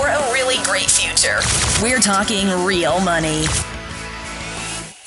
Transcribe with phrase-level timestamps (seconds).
[0.00, 1.40] For a really great future.
[1.82, 3.44] We're talking real money.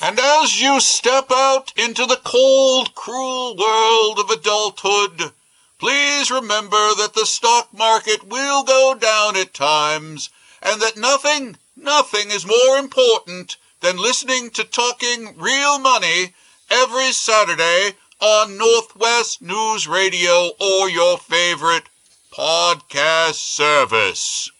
[0.00, 5.32] And as you step out into the cold, cruel world of adulthood,
[5.80, 10.30] please remember that the stock market will go down at times,
[10.62, 16.34] and that nothing, nothing is more important than listening to Talking Real Money
[16.70, 21.88] every Saturday on Northwest News Radio or your favorite
[22.30, 24.52] podcast service.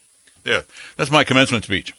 [0.45, 0.63] Yeah,
[0.97, 1.95] that's my commencement speech.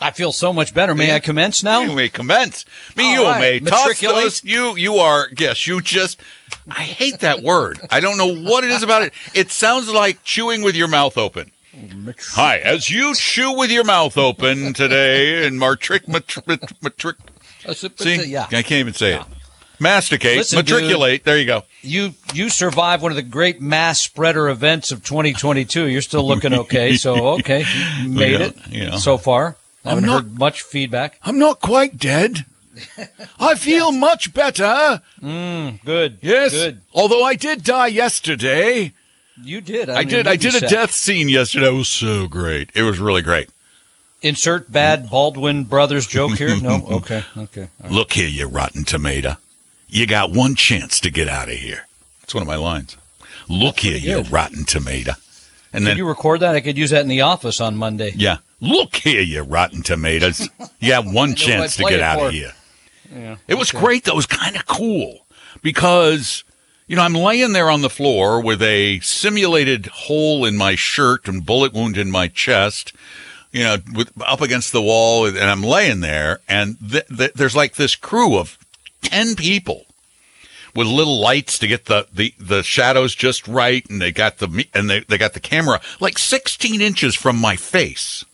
[0.00, 0.94] I feel so much better.
[0.94, 1.80] May I commence now?
[1.82, 2.64] You may commence.
[2.96, 3.40] Me, All you right.
[3.40, 4.24] may Matriculate.
[4.24, 5.28] toss You, you are.
[5.38, 6.18] Yes, you just.
[6.68, 7.78] I hate that word.
[7.90, 9.12] I don't know what it is about it.
[9.34, 11.52] It sounds like chewing with your mouth open.
[12.32, 16.46] Hi, as you chew with your mouth open today in matric matric
[16.82, 17.16] matric.
[17.96, 18.44] See, yeah.
[18.46, 19.22] I can't even say it.
[19.80, 21.24] Masticate, Listen, matriculate.
[21.24, 21.62] There you go.
[21.82, 25.88] You you survived one of the great mass spreader events of 2022.
[25.88, 26.96] You're still looking okay.
[26.96, 27.64] So okay,
[28.02, 28.96] you made Yeah, it yeah.
[28.96, 29.56] so far.
[29.84, 31.18] I haven't not- heard much feedback.
[31.22, 32.44] I'm not quite dead.
[33.38, 35.00] I feel much better.
[35.22, 36.18] Mm, good.
[36.22, 36.52] Yes.
[36.52, 36.80] Good.
[36.92, 38.92] Although I did die yesterday.
[39.42, 39.90] You did.
[39.90, 40.26] I mean, did.
[40.26, 40.70] I did a set.
[40.70, 41.68] death scene yesterday.
[41.68, 42.70] It was so great.
[42.74, 43.48] It was really great.
[44.22, 46.56] Insert bad Baldwin brothers joke here.
[46.60, 46.84] No.
[46.90, 47.22] Okay.
[47.36, 47.62] Okay.
[47.62, 47.92] All right.
[47.92, 49.36] Look here, you rotten tomato.
[49.88, 51.86] You got one chance to get out of here.
[52.20, 52.96] That's one of my lines.
[53.48, 55.12] Look here, you rotten tomato.
[55.72, 56.54] And Did then, you record that?
[56.54, 58.12] I could use that in the office on Monday.
[58.16, 60.48] yeah, look here, you rotten tomatoes.
[60.80, 62.26] You got one chance to get out for.
[62.28, 62.52] of here.
[63.14, 63.36] Yeah.
[63.48, 64.12] It was great, though.
[64.12, 65.26] It was kind of cool
[65.62, 66.42] because,
[66.86, 71.28] you know, I'm laying there on the floor with a simulated hole in my shirt
[71.28, 72.92] and bullet wound in my chest,
[73.52, 77.54] you know, with, up against the wall, and I'm laying there, and th- th- there's
[77.56, 78.58] like this crew of
[79.04, 79.86] 10 people
[80.74, 84.66] with little lights to get the, the, the shadows just right, and they got the
[84.74, 88.24] and they, they got the camera like 16 inches from my face.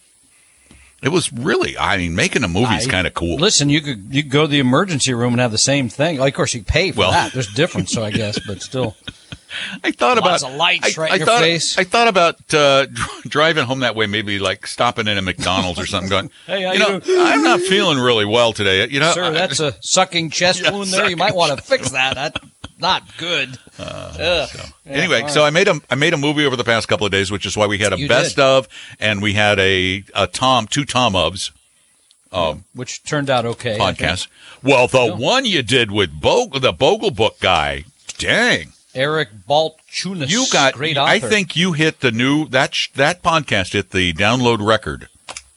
[1.03, 3.37] It was really, I mean, making a movie is kind of cool.
[3.37, 6.19] Listen, you could you could go to the emergency room and have the same thing.
[6.19, 7.33] Like, of course, you pay for Well- that.
[7.33, 8.97] There's a difference, so I guess, but still.
[9.83, 11.77] I thought Lots about lights I, right I in your thought, face.
[11.77, 15.81] I thought about uh, dr- driving home that way, maybe like stopping in a McDonald's
[15.81, 16.09] or something.
[16.09, 18.87] Going, Hey, you know, doing?" I'm not feeling really well today.
[18.89, 21.11] You know, Sir, I- that's a sucking chest Yeah, wound there.
[21.11, 22.15] You might want to fix that.
[22.15, 22.39] That's
[22.81, 23.59] not good.
[23.79, 24.73] Uh, Ugh.
[24.87, 25.23] anyway.
[25.23, 27.31] all So I made a I made a movie over the past couple of days,
[27.31, 28.43] which is why we had a You best did.
[28.43, 28.69] of,
[28.99, 31.51] and we had a a Tom two Tom ofs
[32.33, 33.77] um, Which turned out okay.
[33.79, 34.29] Podcast.
[34.63, 37.85] Well, the one you did with Bogle, the Bogle Book guy,
[38.19, 38.73] dang.
[38.95, 40.31] Eric Balchunas.
[40.31, 40.75] You got.
[40.75, 41.11] great author.
[41.11, 45.09] I think you hit the new that sh- that podcast hit the download record.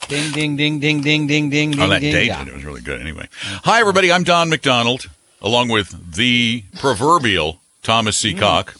[0.07, 1.79] Ding, ding, ding, ding, ding, ding, ding, ding.
[1.79, 2.11] on that ding.
[2.11, 2.27] date.
[2.27, 2.45] Yeah.
[2.45, 3.01] It was really good.
[3.01, 3.27] Anyway,
[3.63, 4.11] hi everybody.
[4.11, 5.09] I'm Don McDonald,
[5.43, 8.21] along with the proverbial Thomas Mm.
[8.21, 8.75] Seacock,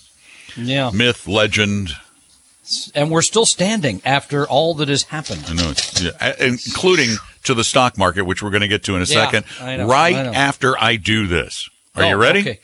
[0.56, 0.90] yeah.
[0.94, 1.90] myth, legend.
[2.96, 5.44] And we're still standing after all that has happened.
[5.50, 9.02] I know, yeah, including to the stock market, which we're going to get to in
[9.02, 9.46] a Yeah, second.
[9.60, 11.70] I know, right I after I do this.
[11.96, 12.40] Are Oh, you ready?
[12.40, 12.60] Okay.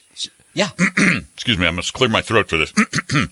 [0.54, 0.70] Yeah.
[1.34, 1.68] Excuse me.
[1.68, 2.74] I must clear my throat for this.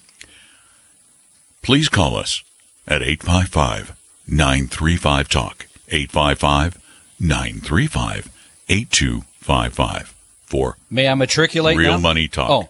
[1.61, 2.43] Please call us
[2.87, 3.95] at 855
[4.27, 5.67] 935 Talk.
[5.89, 6.77] 855
[7.19, 8.29] 935
[8.69, 10.13] 8255
[10.47, 11.97] for May I matriculate real now?
[11.99, 12.49] money talk.
[12.49, 12.69] Oh,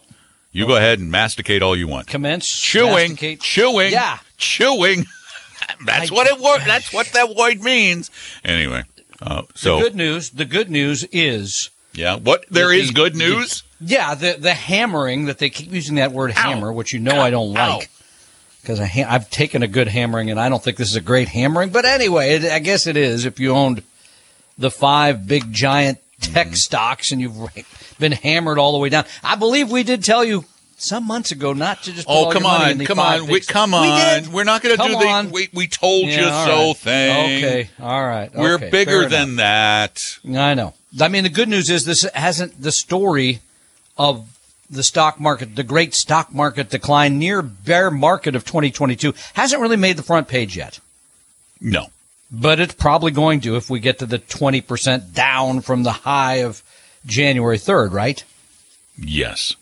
[0.52, 2.08] You go ahead and masticate all you want.
[2.08, 2.50] commence.
[2.60, 3.40] Chewing, masticate.
[3.42, 4.18] chewing, Yeah.
[4.38, 5.06] chewing.
[5.86, 6.62] That's I- what it word.
[6.66, 8.12] That's what that word means.
[8.44, 8.84] Anyway,
[9.22, 10.30] uh, so The good news.
[10.32, 11.70] The good news is.
[11.94, 13.64] yeah, what there the- is good the- news.
[13.80, 17.30] Yeah, the the hammering that they keep using that word hammer, which you know I
[17.30, 17.90] don't like
[18.62, 21.28] because ha- I've taken a good hammering and I don't think this is a great
[21.28, 21.70] hammering.
[21.70, 23.84] But anyway, it, I guess it is if you owned
[24.58, 26.54] the five big giant tech Mm-hmm.
[26.56, 27.36] stocks and you've
[28.00, 29.06] been hammered all the way down.
[29.24, 30.46] I believe we did tell you
[30.78, 32.08] some months ago not to just.
[32.08, 34.46] Put Oh all come your money in on, come on, we, come on, we are
[34.46, 36.78] not going to do the we, we told Yeah, you so right.
[36.78, 37.38] thing.
[37.44, 38.34] Okay, all right.
[38.34, 39.12] We're okay, bigger fair enough.
[39.12, 40.20] than that.
[40.36, 40.74] I know.
[41.00, 43.40] I mean, the good news is this hasn't the story
[43.98, 44.28] of
[44.70, 49.78] the stock market, the great stock market decline, near bear market of 2022, hasn't really
[49.78, 50.80] made the front page yet.
[51.62, 51.88] No.
[52.30, 56.38] But it's probably going to if we get to the 20% down from the high
[56.44, 56.62] of
[57.06, 58.22] January 3rd, right?
[58.98, 59.54] Yes.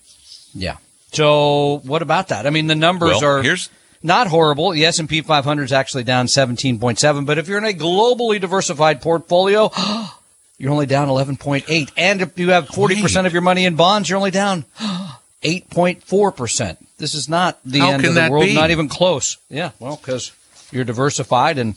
[0.54, 0.78] Yeah.
[1.12, 2.48] So what about that?
[2.48, 3.70] I mean, the numbers Well, are here's-
[4.02, 4.72] not horrible.
[4.72, 9.72] The S&P 500 is actually down 17.7, but if you're in a globally diversified portfolio,
[10.58, 11.92] you're only down 11.8.
[11.98, 14.66] And if you have 40% of your money in bonds, you're only down
[15.44, 16.78] 8.4%.
[16.98, 18.54] This is not the How end of the world, be?
[18.56, 19.38] not even close.
[19.50, 20.32] Yeah, well, cuz
[20.72, 21.76] you're diversified and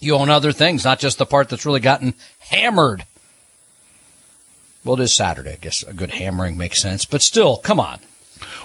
[0.00, 3.04] you own other things, not just the part that's really gotten hammered.
[4.84, 5.52] Well, it is Saturday.
[5.52, 8.00] I guess a good hammering makes sense, but still, come on.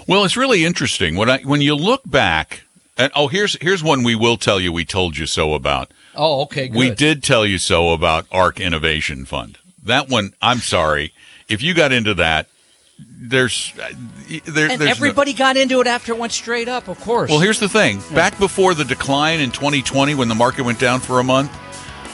[0.06, 2.62] Well, it's really interesting when I when you look back.
[2.96, 5.90] And oh, here's here's one we will tell you we told you so about.
[6.14, 6.78] Oh, okay, good.
[6.78, 9.58] We did tell you so about ARK Innovation Fund.
[9.82, 11.12] That one, I'm sorry,
[11.48, 12.46] if you got into that,
[12.98, 13.88] there's uh,
[14.46, 17.30] there, And there's no- everybody got into it after it went straight up, of course.
[17.30, 18.00] Well, here's the thing.
[18.14, 21.50] Back before the decline in 2020, when the market went down for a month,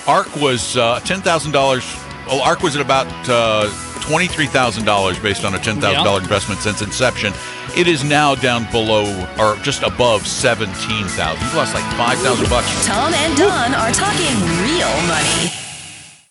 [0.08, 1.84] ARK was uh, ten thousand dollars.
[2.26, 3.68] Well, ARK was at about uh,
[4.00, 6.24] twenty three thousand dollars based on a ten thousand dollar Yeah.
[6.24, 7.32] investment since inception.
[7.76, 9.04] It is now down below
[9.38, 11.42] or just above seventeen thousand.
[11.44, 12.66] You've lost like five thousand bucks.
[12.86, 14.34] Tom and Don are talking
[14.64, 15.52] real money.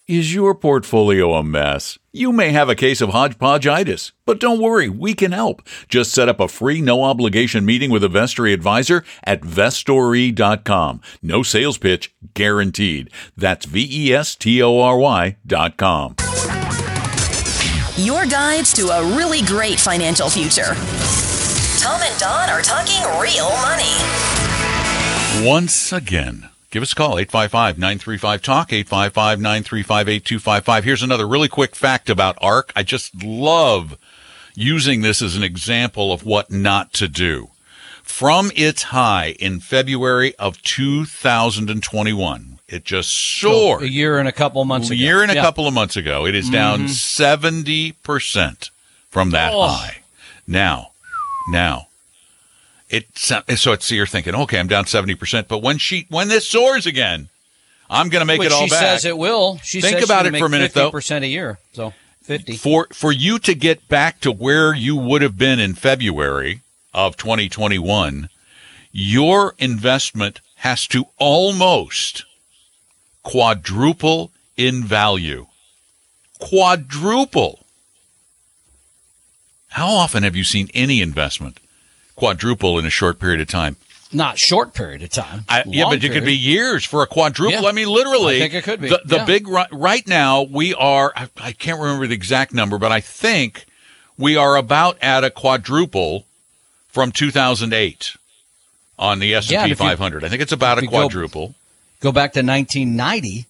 [0.10, 2.00] Is your portfolio a mess?
[2.12, 5.62] You may have a case of hodgepodgeitis, but don't worry, we can help.
[5.88, 11.02] Just set up a free, no obligation meeting with a Vestory advisor at vestory.com.
[11.22, 13.12] No sales pitch guaranteed.
[13.38, 16.16] That's V E S T O R Y.com.
[17.96, 20.74] Your guides to a really great financial future.
[21.78, 23.94] Tom and Don are talking real money.
[25.48, 30.83] Once again, give us a call 855-935-TALK 855-935-8255.
[30.83, 32.71] Here's another really quick fact about ARK.
[32.75, 33.98] I just love
[34.56, 37.50] using this as an example of what not to do.
[38.04, 43.83] From its high in February of 2021, it just soared.
[43.83, 44.95] a year and a couple months ago.
[44.95, 45.06] a ago.
[45.06, 45.44] year and a Yeah.
[45.44, 46.25] couple of months ago.
[46.25, 46.54] It is mm-hmm.
[46.54, 48.69] down 70%
[49.12, 49.68] from that Oh.
[49.68, 49.98] high.
[50.48, 50.89] Now,
[51.51, 51.88] now,
[52.89, 56.47] it so it's so you're thinking, okay, I'm down 70%, but when she when this
[56.47, 57.30] soars again,
[57.89, 58.80] I'm going to make Which it all she back.
[58.80, 59.57] says it will.
[59.63, 60.91] She Think says about it for a minute, though.
[60.91, 61.59] 50% a year.
[61.74, 61.94] So
[62.24, 62.57] 50.
[62.57, 66.62] for for you to get back to where you would have been in February
[66.94, 68.30] of 2021,
[68.91, 72.25] your investment has to almost
[73.24, 75.47] quadruple in value.
[76.39, 77.65] Quadruple.
[79.69, 81.59] How often have you seen any investment
[82.19, 83.77] quadruple in a short period of time?
[84.12, 85.45] Not short period of time.
[85.48, 87.62] I, yeah, but it could be years for a quadruple.
[87.62, 87.68] Yeah.
[87.69, 88.38] I mean, literally.
[88.38, 88.89] I think it could be.
[88.89, 89.25] The, the Yeah.
[89.25, 91.13] big right now we are.
[91.16, 93.66] I, I can't remember the exact number, but I think
[94.18, 96.25] we are about at a quadruple
[96.88, 98.16] from 2008
[98.98, 100.24] on the S Yeah, and and P if you- 500.
[100.24, 101.54] I think it's about a you go- quadruple.
[102.00, 103.45] Go back to 1990.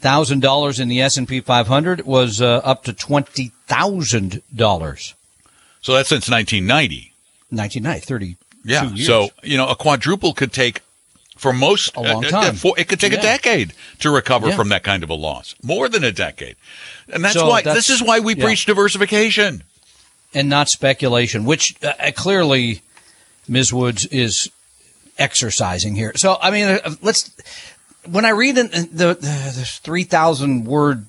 [0.00, 5.14] Thousand dollars in the S and P 500 was uh, up to twenty thousand dollars.
[5.80, 7.12] So that's since 1990.
[7.50, 8.36] 1990, 30.
[8.64, 8.90] Yeah.
[8.90, 9.06] years.
[9.06, 10.82] So you know, a quadruple could take.
[11.36, 12.54] For most, A long uh, uh, time.
[12.56, 14.56] for- it could take a decade to recover Yeah.
[14.56, 15.54] from that kind of a loss.
[15.62, 16.56] More than a decade,
[17.12, 18.44] and that's So why that's- this is why we yeah.
[18.44, 19.62] preach diversification.
[20.34, 22.82] and not speculation, which uh, uh, clearly
[23.46, 23.72] Ms.
[23.72, 24.50] Woods is
[25.16, 26.12] exercising here.
[26.16, 27.30] So, I mean, uh, let's.
[28.04, 31.06] When I read in the, the, the three thousand word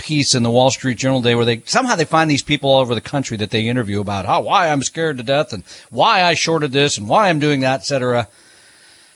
[0.00, 2.80] piece in the Wall Street Journal today, where they somehow they find these people all
[2.80, 6.22] over the country that they interview about how why I'm scared to death and why
[6.22, 8.28] I shorted this and why I'm doing that, etc.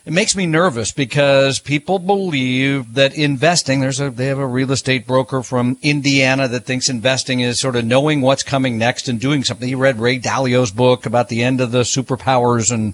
[0.06, 4.70] It makes me nervous because people believe that investing, there's a, they have a real
[4.70, 9.18] estate broker from Indiana that thinks investing is sort of knowing what's coming next and
[9.18, 9.66] doing something.
[9.66, 12.92] He read Ray Dalio's book about the end of the superpowers and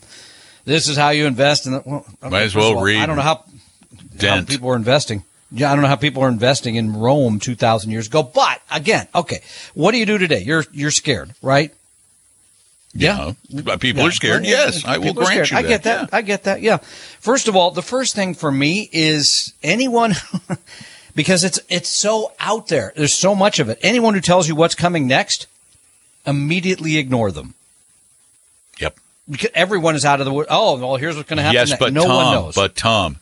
[0.64, 1.66] this is how you invest.
[1.66, 3.44] And well, okay, Might as well all, read I don't know how,
[4.20, 5.24] how people are investing.
[5.52, 8.22] Yeah, I don't know how people are investing in Rome 2,000 years ago.
[8.22, 9.40] But again, okay,
[9.74, 10.42] what do you do today?
[10.44, 11.72] You're, you're scared, right?
[12.94, 13.32] Yeah.
[13.52, 14.08] But uh, People Yeah.
[14.08, 14.44] are scared.
[14.44, 15.50] Yeah, Yes, I will grant scared.
[15.50, 16.02] you I get that.
[16.12, 16.16] Yeah.
[16.16, 16.60] I get that.
[16.62, 16.76] Yeah.
[17.18, 20.14] First of all, the first thing for me is anyone
[21.14, 22.92] because it's it's so out there.
[22.96, 23.78] There's so much of it.
[23.82, 25.46] Anyone who tells you what's coming next,
[26.26, 27.54] immediately ignore them.
[28.80, 28.96] Yep.
[29.30, 30.46] Because everyone is out of the wood.
[30.50, 31.54] Oh, well, here's what's going to happen.
[31.54, 31.80] Yes, next.
[31.80, 32.54] but no Tom, one knows.
[32.56, 33.18] but Tom,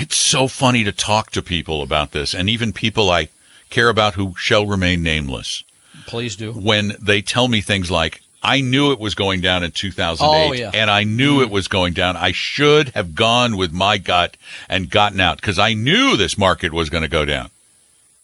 [0.00, 3.28] it's so funny to talk to people about this, and even people I
[3.70, 5.64] care about who shall remain nameless,
[6.06, 6.52] please do.
[6.52, 10.52] when they tell me things like, "I knew it was going down in 2008, Oh,
[10.52, 10.70] yeah.
[10.74, 12.16] and I knew it was going down.
[12.16, 14.36] I should have gone with my gut
[14.68, 17.50] and gotten out because I knew this market was going to go down."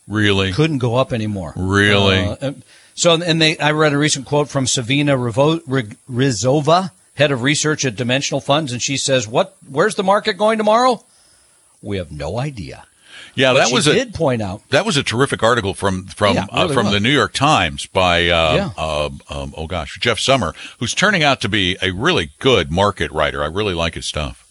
[0.09, 0.53] Really?
[0.53, 1.53] Couldn't go up anymore.
[1.57, 2.19] Really?
[2.19, 2.53] Uh,
[2.95, 5.61] so, and they, I read a recent quote from Savina Rivo,
[6.11, 9.57] Rizova, head of research at Dimensional Funds, and she says, "What?
[9.69, 11.05] Where's the market going tomorrow?
[11.83, 12.85] We have no idea."
[13.35, 14.63] Yeah, But that was a did point out.
[14.71, 16.95] that was a terrific article from from Yeah, uh, from was.
[16.95, 18.71] the New York Times by uh, Yeah.
[18.77, 23.11] uh, um, oh gosh Jeff Sommer, who's turning out to be a really good market
[23.13, 23.43] writer.
[23.43, 24.47] I really like his stuff.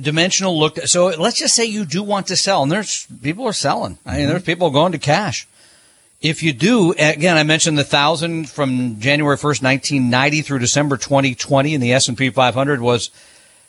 [0.00, 0.88] Dimensional looked.
[0.88, 3.98] So let's just say you do want to sell, and there's people are selling.
[4.06, 5.46] I mean, there's people going to cash.
[6.20, 10.96] If you do, again, I mentioned the thousand from January first, nineteen ninety, through December
[10.96, 13.10] twenty twenty, and the S and P five hundred was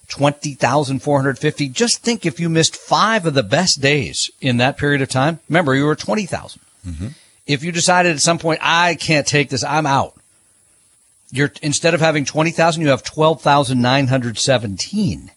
[0.08, 1.70] twenty thousand four hundred fifty.
[1.70, 5.40] Just think if you missed five of the best days in that period of time.
[5.50, 7.08] Remember, you were twenty mm-hmm.
[7.46, 10.16] If you decided at some point, I can't take this, I'm out.
[11.32, 15.32] You're instead of having twenty thousand, you have twelve thousand nine hundred seventeen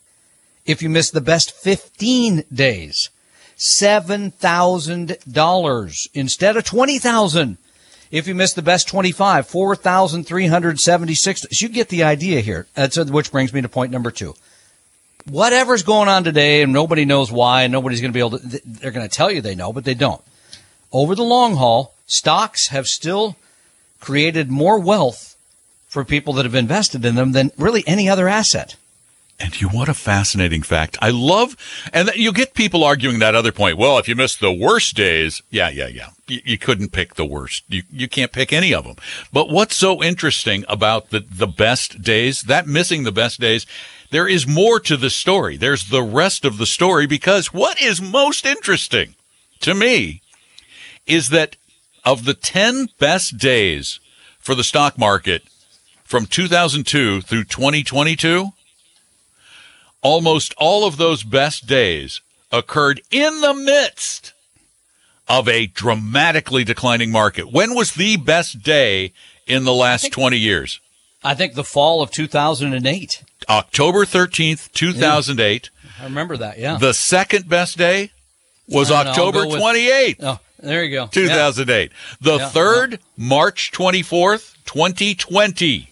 [0.66, 3.10] if you miss the best 15 days.
[3.56, 7.58] $7,000 instead of 20,000.
[8.10, 11.40] If you miss the best 25, 4,376.
[11.40, 12.66] So you get the idea here.
[12.74, 14.34] That's, which brings me to point number two.
[15.30, 18.60] Whatever's going on today and nobody knows why and nobody's going to be able to,
[18.64, 20.22] they're going to tell you they know, but they don't.
[20.92, 23.36] Over the long haul, stocks have still
[24.00, 25.36] created more wealth
[25.88, 28.76] for people that have invested in them than really any other asset.
[29.38, 30.96] And you, what a fascinating fact.
[31.02, 31.56] I love,
[31.92, 33.76] and you get people arguing that other point.
[33.76, 36.10] Well, if you miss the worst days, yeah, yeah, yeah.
[36.26, 37.64] You, you couldn't pick the worst.
[37.68, 38.96] You, you can't pick any of them.
[39.32, 43.66] But what's so interesting about the, the best days, that missing the best days,
[44.10, 45.56] there is more to the story.
[45.56, 49.14] There's the rest of the story because what is most interesting
[49.60, 50.22] to me
[51.06, 51.56] is that
[52.04, 54.00] of the 10 best days
[54.38, 55.42] for the stock market
[56.04, 58.50] from 2002 through 2022,
[60.02, 62.20] almost all of those best days
[62.52, 64.32] occurred in the midst
[65.28, 67.50] of a dramatically declining market.
[67.50, 69.12] When was the best day
[69.46, 70.80] in the last 20 years?
[71.26, 73.22] I think the fall of 2008.
[73.48, 75.70] October 13th, 2008.
[76.00, 76.58] I remember that.
[76.58, 76.76] Yeah.
[76.78, 78.10] The second best day
[78.68, 81.06] was I don't know, I'll October go with- 28th, oh, there you go.
[81.08, 81.90] 2008.
[82.20, 85.90] The Yeah, third, March 24th, 2020.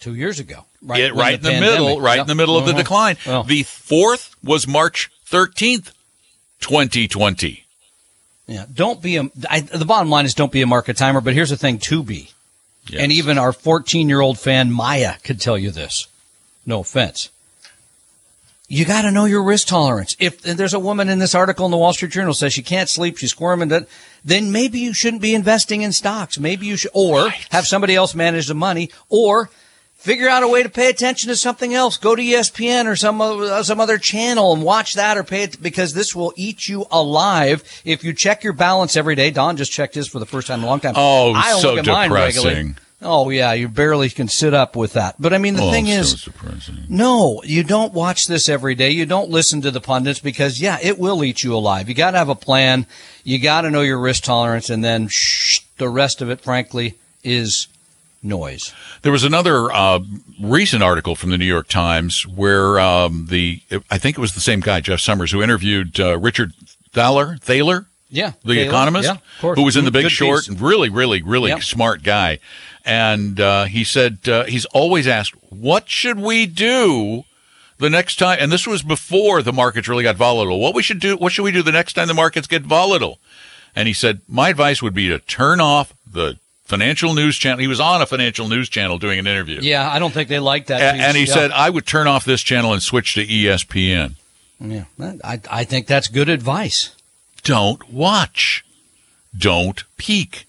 [0.00, 0.64] Two years ago.
[0.84, 2.76] Right, when right in the middle, right in the middle of the Mhm.
[2.78, 3.16] decline.
[3.46, 5.92] The fourth was March 13th,
[6.60, 7.64] 2020.
[8.48, 8.64] yeah.
[8.72, 9.30] Don't be a.
[9.48, 11.20] I, the bottom line is don't be a market timer.
[11.20, 12.30] But here's the thing: to be,
[12.88, 13.00] Yes.
[13.02, 16.08] and even our 14 year old fan Maya could tell you this.
[16.66, 17.30] No offense.
[18.68, 20.16] You got to know your risk tolerance.
[20.18, 22.88] If there's a woman in this article in the Wall Street Journal says she can't
[22.88, 23.68] sleep, she's squirming,
[24.24, 26.38] then maybe you shouldn't be investing in stocks.
[26.38, 29.50] Maybe you should, or have somebody else manage the money, or
[30.02, 31.96] figure out a way to pay attention to something else.
[31.96, 35.62] Go to ESPN or some uh, some other channel and watch that, or pay it
[35.62, 39.30] because this will eat you alive if you check your balance every day.
[39.30, 40.94] Don just checked his for the first time in a long time.
[40.96, 42.54] Oh, I so look at mine regularly.
[42.54, 42.76] depressing.
[43.04, 45.16] Oh yeah, you barely can sit up with that.
[45.18, 46.84] But I mean, the Oh, thing so is, depressing.
[46.88, 48.90] no, you don't watch this every day.
[48.90, 51.88] You don't listen to the pundits because, yeah, it will eat you alive.
[51.88, 52.86] You got to have a plan.
[53.24, 56.94] You got to know your risk tolerance, and then shh, the rest of it, frankly,
[57.24, 57.66] is
[58.22, 58.72] noise.
[59.02, 60.00] There was another uh,
[60.40, 63.60] recent article from the New York Times where um, the
[63.90, 66.52] I think it was the same guy, Jeff Sommers, who interviewed uh, Richard
[66.92, 70.60] Thaler, Thaler, Yeah, the economist, yeah, who was in the Big good Short, piece.
[70.60, 71.62] really, really, really Yep.
[71.62, 72.38] smart guy.
[72.84, 77.24] And uh, he said uh, he's always asked, "What should we do?"
[77.78, 80.60] The next time, and this was before the markets really got volatile.
[80.60, 81.16] What we should do?
[81.16, 83.18] What should we do the next time the markets get volatile?
[83.74, 86.38] And he said, my advice would be to turn off the
[86.72, 87.58] financial news channel.
[87.58, 89.60] He was on a financial news channel doing an interview.
[89.60, 90.80] Yeah, I don't think they like that.
[90.80, 91.34] A- and he Yeah.
[91.34, 94.14] said, I would turn off this channel and switch to ESPN.
[94.58, 94.84] yeah,
[95.22, 96.90] I, I think that's good advice.
[97.44, 98.64] Don't watch.
[99.36, 100.46] Don't peek.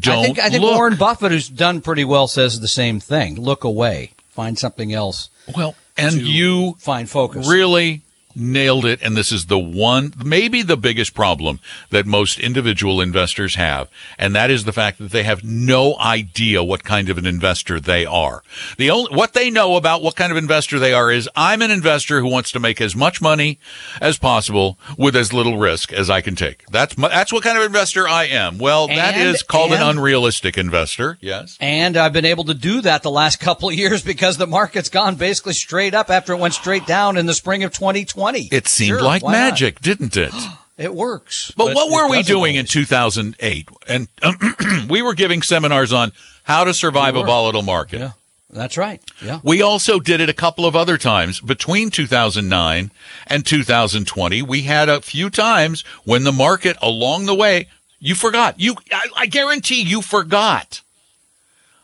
[0.00, 0.74] Don't I think, I think look.
[0.74, 3.40] Warren Buffett, who's done pretty well, says the same thing.
[3.40, 4.12] Look away.
[4.30, 5.28] Find something else.
[5.56, 7.46] well, and you find focus.
[7.48, 8.02] really
[8.38, 9.00] nailed it.
[9.02, 13.88] And this is the one, maybe the biggest problem that most individual investors have.
[14.18, 17.80] And that is the fact that they have no idea what kind of an investor
[17.80, 18.42] they are.
[18.76, 21.70] The only, what they know about what kind of investor they are is I'm an
[21.70, 23.58] investor who wants to make as much money
[24.00, 26.64] as possible with as little risk as I can take.
[26.66, 28.58] That's, my, that's what kind of investor I am.
[28.58, 31.18] Well, that And- is called an unrealistic investor.
[31.20, 31.56] Yes.
[31.60, 34.88] And I've been able to do that the last couple of years because the market's
[34.88, 38.27] gone basically straight up after it went straight down in the spring of 2020.
[38.36, 39.38] It seemed Sure, like why not?
[39.38, 40.32] magic, didn't it?
[40.78, 41.50] It works.
[41.56, 43.68] But, what were we doing in 2008?
[43.88, 44.06] And
[44.88, 46.12] we were giving seminars on
[46.44, 47.98] how to survive We a volatile market.
[47.98, 48.12] Yeah,
[48.48, 49.02] that's right.
[49.20, 49.40] Yeah.
[49.42, 52.92] We also did it a couple of other times between 2009
[53.26, 54.42] and 2020.
[54.42, 57.66] We had a few times when the market along the way,
[57.98, 58.60] you forgot.
[58.60, 60.80] You, I, I guarantee you forgot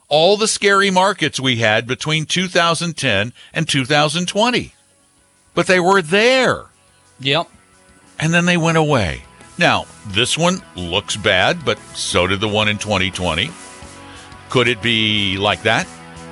[0.09, 4.74] all the scary markets we had between 2010 and 2020.
[5.55, 6.65] But they were there.
[7.21, 7.49] Yep.
[8.19, 9.23] and then they went away.
[9.57, 13.51] Now, this one looks bad, but so did the one in 2020.
[14.51, 15.87] Could it be like that?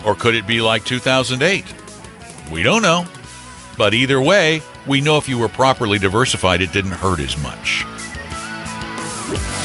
[0.05, 1.65] Or could it be like 2008?
[2.51, 3.07] We don't know.
[3.79, 7.85] But either way, we know if you were properly diversified, it didn't hurt as much.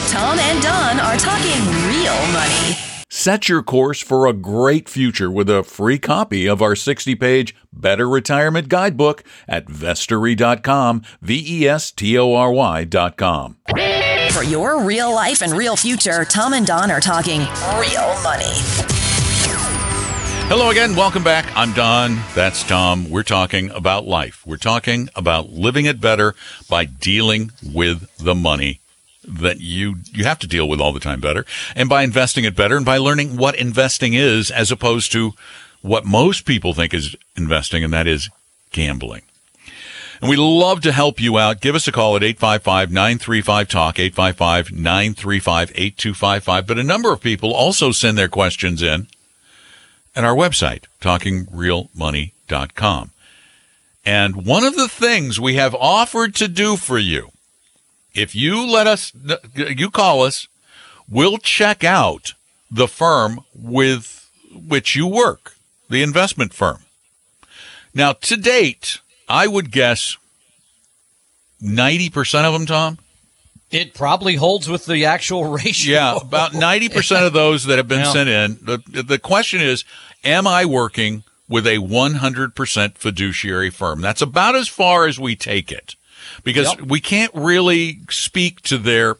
[0.10, 1.60] Tom and Don are talking
[1.90, 2.78] real money.
[3.28, 7.54] Set your course for a great future with a free copy of our 60 page
[7.74, 13.58] Better Retirement Guidebook at vestory.com, V E S T O R Y.com.
[14.32, 18.56] For your real life and real future, Tom and Don are talking real money.
[20.48, 20.96] Hello again.
[20.96, 21.52] Welcome back.
[21.54, 22.18] I'm Don.
[22.34, 23.10] That's Tom.
[23.10, 24.48] We're talking about life.
[24.48, 26.34] We're talking about living it better
[26.70, 28.80] by dealing with the money
[29.28, 32.56] that you you have to deal with all the time better and by investing it
[32.56, 35.34] better and by learning what investing is as opposed to
[35.82, 38.30] what most people think is investing and that is
[38.72, 39.22] gambling.
[40.22, 41.62] And we love to help you out.
[41.62, 46.66] Give us a call at 855-935-TALK, 855-935-8255.
[46.66, 49.06] But a number of people also send their questions in
[50.16, 53.12] at our website, talkingrealmoney.com.
[54.06, 57.32] And one of the things we have offered to do for you
[58.18, 59.12] if you let us,
[59.56, 60.48] you call us,
[61.10, 62.34] we'll check out
[62.72, 65.56] the firm with which you work,
[65.90, 66.80] the investment firm.
[67.94, 70.18] Now, to date, I would guess
[71.62, 72.98] 90% of them, Tom.
[73.70, 75.94] It probably holds with the actual ratio.
[75.94, 78.12] Yeah, about 90% of those that have been yeah.
[78.12, 78.58] sent in.
[78.62, 79.84] The, the question is,
[80.24, 84.02] am I working with a 100% fiduciary firm?
[84.02, 85.96] That's about as far as we take it
[86.44, 86.82] because yep.
[86.82, 89.18] we can't really speak to their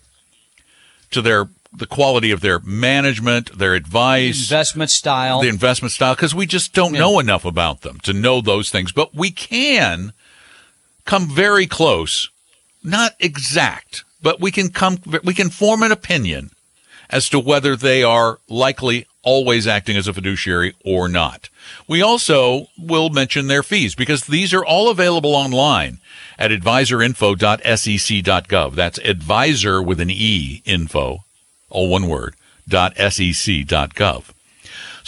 [1.12, 6.34] to their the quality of their management, their advice, investment style, the investment style, because
[6.34, 7.02] we just don't yeah.
[7.02, 8.92] know enough about them to know those things.
[8.92, 10.14] But we can
[11.06, 12.30] come very close,
[12.84, 16.52] not exact, but we can come, we can form an opinion
[17.10, 21.50] as to whether they are likely always acting as a fiduciary or not.
[21.86, 25.98] We also will mention their fees because these are all available online
[26.40, 28.74] at advisorinfo.sec.gov.
[28.74, 31.26] That's advisor with an E info,
[31.70, 32.36] all one word,
[32.70, 34.32] .sec.gov.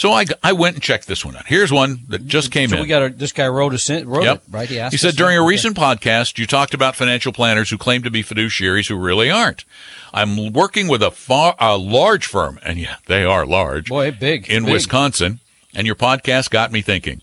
[0.00, 1.46] So I, I went and checked this one out.
[1.46, 2.52] Here's one that just mm-hmm.
[2.54, 2.82] came so in.
[2.82, 4.38] We got a, this guy wrote, a, wrote yep.
[4.38, 4.66] it, right?
[4.66, 8.10] He, he said, during a recent podcast, you talked about financial planners who claim to
[8.10, 9.66] be fiduciaries who really aren't.
[10.14, 13.90] I'm working with a, far, a large firm, and yeah, they are large.
[13.90, 14.48] Boy, big.
[14.48, 14.72] In big.
[14.72, 15.40] Wisconsin.
[15.74, 17.20] And your podcast got me thinking.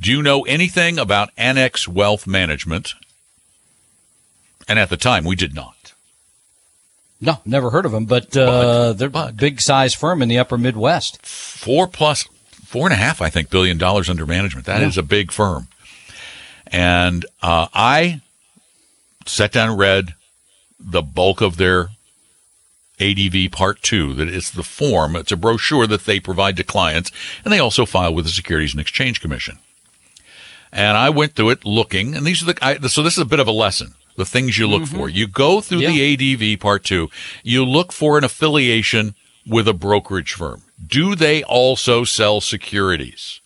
[0.00, 2.94] Do you know anything about Annex Wealth Management?
[4.66, 5.83] And at the time, we did not.
[7.24, 10.38] No, never heard of them, but, uh, but they're a big size firm in the
[10.38, 11.24] upper Midwest.
[11.24, 12.24] Four plus,
[12.64, 14.66] four and a half, I think, billion dollars under management.
[14.66, 14.88] That yeah.
[14.88, 15.68] is a big firm.
[16.66, 18.20] And uh, I
[19.24, 20.14] sat down and read
[20.78, 21.88] the bulk of their
[23.00, 24.12] ADV Part 2.
[24.14, 27.10] That it's the form, it's a brochure that they provide to clients,
[27.42, 29.58] and they also file with the Securities and Exchange Commission.
[30.70, 33.24] And I went through it looking, and these are the, I, so this is a
[33.24, 34.96] bit of a lesson the things you look mm-hmm.
[34.96, 35.08] for.
[35.08, 35.90] You go through yeah.
[35.90, 37.10] the ADV part two.
[37.42, 39.14] You look for an affiliation
[39.46, 40.62] with a brokerage firm.
[40.84, 43.40] Do they also sell securities?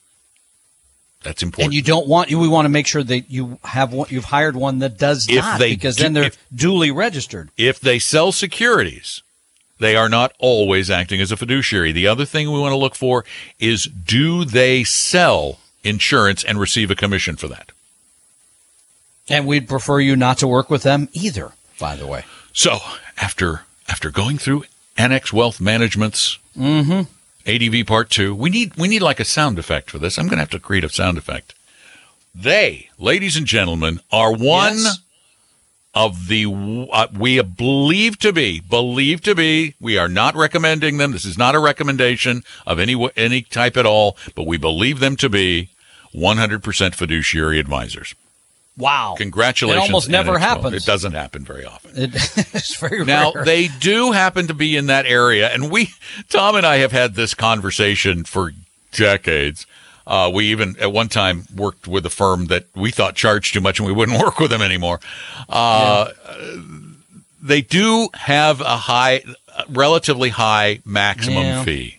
[1.23, 1.67] That's important.
[1.67, 2.39] And you don't want you.
[2.39, 4.07] We want to make sure that you have one.
[4.09, 7.51] You've hired one that does if not, because do, then they're if, duly registered.
[7.57, 9.23] If they sell securities,
[9.79, 11.91] they are not always acting as a fiduciary.
[11.91, 13.25] The other thing we want to look for
[13.59, 17.73] is do they sell insurance and receive a commission for that?
[19.29, 22.25] And we'd prefer you not to work with them either, by the way.
[22.53, 22.79] So
[23.17, 24.65] after after going through
[24.97, 27.03] Annex Wealth Management's mm-hmm.
[27.47, 30.19] ADV Part Two, we need we need like a sound effect for this.
[30.19, 31.55] I'm going to have to create a sound effect.
[32.35, 34.99] They, ladies and gentlemen, are one yes.
[35.95, 39.75] of the uh, we believe to be believe to be.
[39.81, 41.13] We are not recommending them.
[41.13, 45.17] This is not a recommendation of any any type at all, but we believe them
[45.17, 45.71] to be
[46.15, 48.15] 100% fiduciary advisors.
[48.79, 49.17] Wow.
[49.19, 49.85] Congratulations.
[49.85, 50.75] It almost never happens.
[50.75, 51.91] It doesn't happen very often.
[51.97, 52.15] It,
[52.55, 53.07] it's very rare.
[53.07, 53.45] Now, rare.
[53.45, 55.53] they do happen to be in that area.
[55.53, 55.91] And we,
[56.29, 58.53] Tom and I have had this conversation for
[58.93, 59.67] decades.
[60.07, 63.61] Uh, we even at one time worked with a firm that we thought charged too
[63.61, 65.01] much and we wouldn't work with them anymore.
[65.49, 66.57] Uh, yeah.
[67.43, 69.23] They do have a high,
[69.69, 71.65] relatively high maximum yeah.
[71.65, 71.98] fee.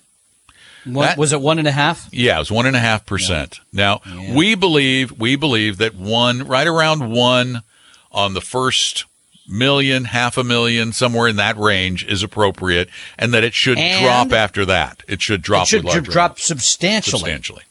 [0.86, 2.08] What, that, was it one and a half?
[2.12, 3.60] Yeah, it was one and a half percent.
[3.74, 4.36] Now yeah.
[4.36, 7.64] we believe we believe that one right around one
[8.12, 9.06] on the first
[9.48, 14.04] million, half a million, somewhere in that range is appropriate, and that it should and
[14.04, 15.04] drop after that.
[15.08, 15.64] It should drop.
[15.74, 17.20] It should, drop substantially.
[17.20, 17.64] Substantially.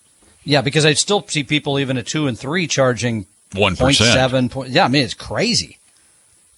[0.44, 4.50] Yeah, because I still see people even at two and three charging one percent, seven.
[4.68, 5.78] Yeah, I mean it's crazy.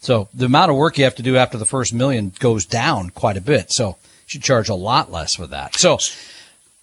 [0.01, 3.11] So the amount of work you have to do after the first million goes down
[3.11, 3.71] quite a bit.
[3.71, 3.95] So you
[4.27, 5.77] should charge a lot less for that.
[5.77, 5.99] So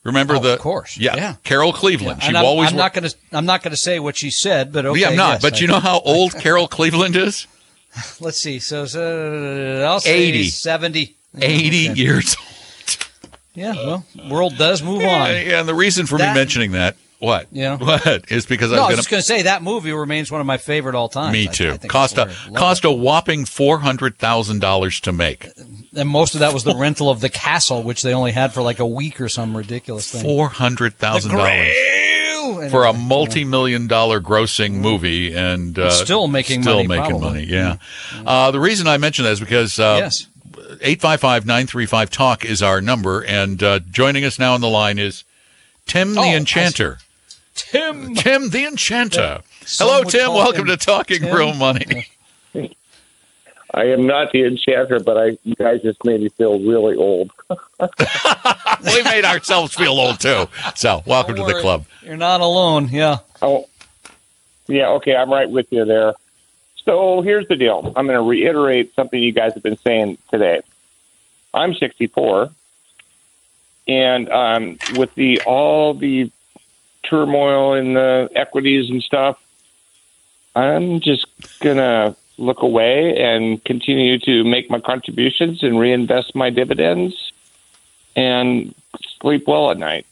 [0.06, 0.98] Remember Oh, the of course.
[0.98, 1.36] Yeah, Yeah.
[1.44, 2.22] Carol Cleveland.
[2.22, 3.16] And she I'm, always I'm not going to.
[3.34, 5.02] I'm not going to say what she said, but okay.
[5.02, 5.32] Yeah, I'm not.
[5.34, 7.48] yes, but I- you know how old Carol Cleveland is?
[8.22, 8.60] Let's see.
[8.60, 10.44] So, so I'll say 80.
[10.50, 11.16] 70.
[11.42, 12.00] 80 Okay.
[12.00, 12.36] years
[13.56, 13.74] Yeah.
[13.74, 15.06] Well, world does move on.
[15.32, 17.48] yeah, and the reason for me mentioning that, what?
[17.52, 17.78] Yeah.
[17.86, 18.32] What?
[18.32, 20.40] Is because No, I I'm was going just going to say that movie remains one
[20.42, 21.34] of my favorite all time.
[21.34, 21.72] Me too.
[21.72, 25.48] I think cost a it's cost a whopping four hundred thousand dollars to make.
[25.96, 28.62] and most of that was the rental of the castle, which they only had for
[28.62, 30.24] like a week or some ridiculous thing.
[30.24, 31.74] Four hundred thousand dollars
[32.72, 37.30] for a multi-million dollar grossing movie, and uh, still making still money, making probably.
[37.30, 37.44] money.
[37.46, 37.78] Yeah.
[38.26, 40.28] Uh, the reason I mention that is because uh, Yes.
[40.56, 45.24] 855-935 talk is our number, and uh, joining us now on the line is
[45.88, 47.00] Tim the Oh, I Enchanter.
[47.56, 48.14] Tim.
[48.16, 49.42] Tim the Enchanter.
[49.66, 50.34] Some Hello, Tim.
[50.34, 51.36] Welcome to Talking Tim.
[51.36, 52.08] Real Money.
[53.74, 57.32] I am not the enchanter, but I you guys just made me feel really old.
[57.50, 60.46] we made ourselves feel old too.
[60.76, 61.62] So, welcome Don't to the worry.
[61.62, 61.86] club.
[62.02, 62.88] You're not alone.
[62.90, 63.18] Yeah.
[63.42, 63.68] Oh,
[64.68, 66.14] yeah, okay, I'm right with you there.
[66.86, 67.92] So here's the deal.
[67.96, 70.62] I'm going to reiterate something you guys have been saying today.
[71.54, 72.50] I'm 64,
[73.88, 76.32] and um, with the all the
[77.10, 79.38] turmoil in the equities and stuff,
[80.56, 81.26] I'm just
[81.60, 87.32] gonna look away and continue to make my contributions and reinvest my dividends
[88.16, 88.74] and
[89.22, 90.06] sleep well at night.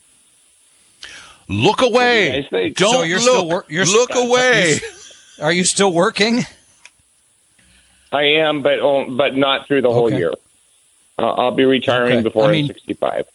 [1.50, 2.48] Look away.
[2.52, 2.70] you?
[2.72, 3.24] Don't So you're look.
[3.30, 4.80] still wor- you're look st- away.
[5.42, 6.46] Are you still working?
[8.12, 10.18] I am, but oh, but not through the whole Okay.
[10.18, 10.34] year.
[11.20, 12.22] Uh, I'll be retiring Okay.
[12.24, 13.26] before I I mean- am 65.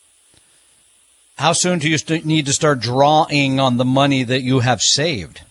[1.38, 4.82] How soon do you st- need to start drawing on the money that you have
[4.82, 5.42] saved?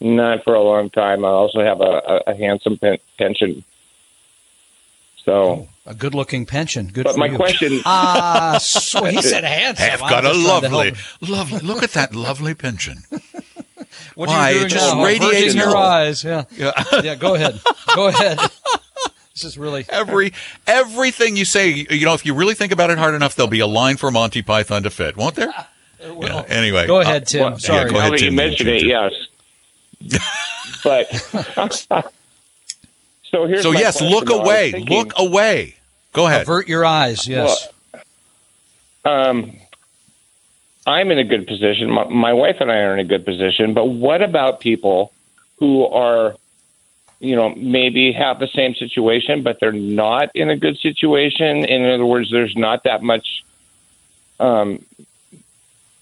[0.00, 1.24] Not for a long time.
[1.24, 3.62] I also have a, a, a handsome pen, pension.
[5.24, 6.88] So, A good-looking pension.
[6.88, 7.36] Good but for my you.
[7.36, 10.02] question, Ah, so he said handsome.
[10.02, 10.92] I'm got a just trying to help lovely,
[11.28, 11.58] lovely.
[11.60, 12.98] Look at that lovely pension.
[14.14, 15.04] What Why, are it you doing just now?
[15.04, 16.24] radiates Averting your eyes.
[16.24, 16.44] Yeah.
[16.56, 16.72] Yeah.
[17.02, 17.14] Yeah.
[17.14, 17.60] Go ahead.
[17.94, 18.38] Go ahead.
[19.34, 19.84] This is really.
[19.90, 20.32] Every
[20.66, 23.60] everything you say, you know, if you really think about it hard enough, there'll be
[23.60, 25.52] a line for Monty Python to fit, won't there?
[26.04, 27.40] Yeah, Anyway, Go uh, ahead, Tim.
[27.42, 27.84] well, Sorry.
[27.86, 29.12] yeah, go ahead, that you mentioned it, yes.
[30.82, 31.06] but
[33.22, 34.38] so here's so yes, question, look though.
[34.40, 34.72] I was away.
[34.72, 35.76] thinking, Look away.
[36.12, 36.42] Go ahead.
[36.42, 37.28] Avert your eyes.
[37.28, 37.68] Yes.
[39.04, 39.52] um,
[40.86, 41.88] I'm in a good position.
[41.90, 43.72] My, my wife and I are in a good position.
[43.72, 45.12] But what about people
[45.58, 46.34] who are,
[47.22, 51.64] you know, maybe have the same situation, but they're not in a good situation?
[51.64, 53.44] In other words, there's not that much
[54.40, 54.84] um,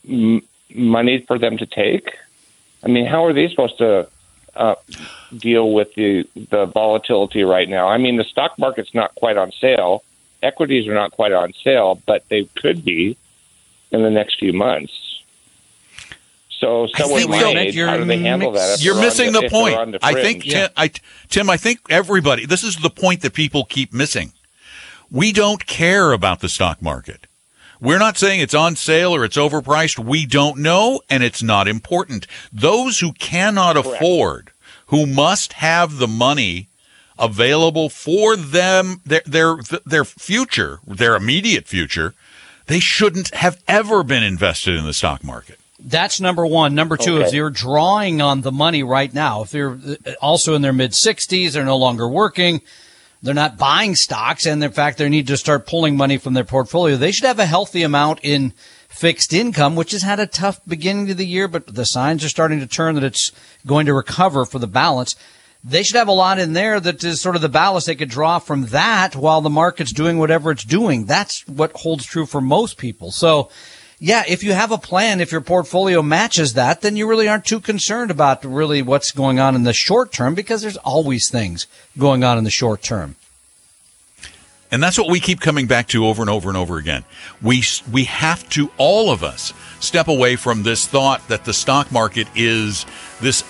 [0.08, 0.42] m-
[0.74, 2.16] money for them to take.
[2.82, 4.08] I mean, how are they supposed to
[4.56, 4.76] uh,
[5.36, 7.88] deal with the the volatility right now?
[7.88, 10.02] I mean, the stock market's not quite on sale.
[10.42, 13.18] Equities are not quite on sale, but they could be
[13.90, 15.09] in the next few months.
[16.60, 17.86] So someone so.
[17.86, 18.84] how do they handle that?
[18.84, 19.92] You're missing the, point.
[19.92, 20.52] the I think, fringe?
[20.52, 20.90] Tim, I,
[21.30, 24.32] Tim, I think everybody, this is the point that people keep missing.
[25.10, 27.26] We don't care about the stock market.
[27.80, 29.98] We're not saying it's on sale or it's overpriced.
[29.98, 32.26] We don't know, and it's not important.
[32.52, 34.50] Those who cannot afford,
[34.88, 36.68] who must have the money
[37.18, 42.12] available for them, their, their, their future, their immediate future,
[42.66, 45.59] they shouldn't have ever been invested in the stock market.
[45.82, 46.74] That's number one.
[46.74, 47.26] Number two Okay.
[47.26, 49.42] is you're drawing on the money right now.
[49.42, 52.60] If they're uh, also in their mid 60s, they're no longer working,
[53.22, 56.44] they're not buying stocks, and in fact, they need to start pulling money from their
[56.44, 56.96] portfolio.
[56.96, 58.52] They should have a healthy amount in
[58.88, 62.28] fixed income, which has had a tough beginning to the year, but the signs are
[62.28, 63.32] starting to turn that it's
[63.66, 65.16] going to recover for the balance.
[65.62, 68.08] They should have a lot in there that is sort of the ballast they could
[68.08, 71.04] draw from that while the market's doing whatever it's doing.
[71.04, 73.10] That's what holds true for most people.
[73.10, 73.50] So,
[74.02, 77.44] yeah, if you have a plan, if your portfolio matches that, then you really aren't
[77.44, 81.66] too concerned about really what's going on in the short term because there's always things
[81.98, 83.16] going on in the short term.
[84.72, 87.04] And that's what we keep coming back to over and over and over again.
[87.42, 91.92] We we have to all of us step away from this thought that the stock
[91.92, 92.86] market is
[93.20, 93.42] this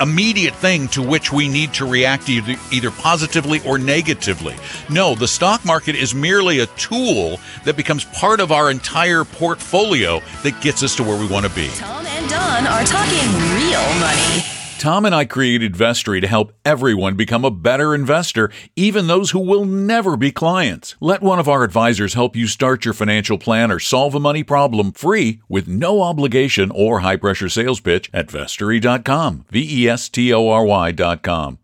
[0.00, 4.56] immediate thing to which we need to react either, either positively or negatively.
[4.90, 10.20] No, the stock market is merely a tool that becomes part of our entire portfolio
[10.42, 11.68] that gets us to where we want to be.
[11.76, 14.65] Tom and Don are talking real money.
[14.78, 19.38] Tom and I created Vestory to help everyone become a better investor, even those who
[19.38, 20.94] will never be clients.
[21.00, 24.42] Let one of our advisors help you start your financial plan or solve a money
[24.42, 29.46] problem free with no obligation or high pressure sales pitch at vestory.com.
[29.48, 31.58] V E S T O R Y.com.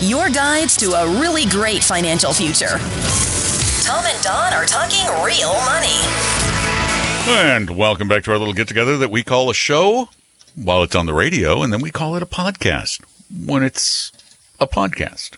[0.00, 2.78] Your guides to a really great financial future.
[3.82, 5.98] Tom and Don are talking real money.
[7.28, 10.08] And welcome back to our little get together that we call a show
[10.56, 13.00] while it's on the radio, and then we call it a podcast
[13.44, 14.10] when it's
[14.58, 15.32] a podcast.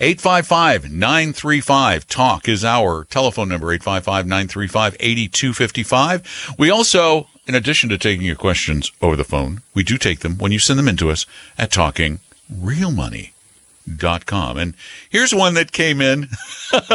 [0.00, 6.54] 855 935 Talk is our telephone number, 855 935 8255.
[6.58, 10.38] We also, in addition to taking your questions over the phone, we do take them
[10.38, 11.26] when you send them in to us
[11.58, 14.56] at talkingrealmoney.com.
[14.58, 14.74] And
[15.10, 16.28] here's one that came in.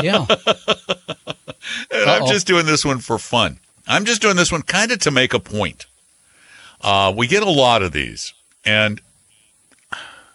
[0.01, 0.25] Yeah.
[1.93, 3.59] I'm just doing this one for fun.
[3.87, 5.85] I'm just doing this one kind of to make a point.
[6.81, 8.33] Uh, we get a lot of these,
[8.65, 9.01] and